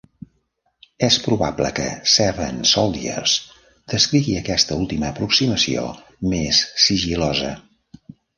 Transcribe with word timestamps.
És 1.07 1.17
probable 1.25 1.67
que 1.79 1.83
"Seven 2.13 2.57
Soldiers" 2.69 3.35
descrigui 3.93 4.35
aquesta 4.41 4.79
última 4.85 5.11
aproximació 5.15 5.85
més 6.35 6.65
sigil·losa. 6.87 7.55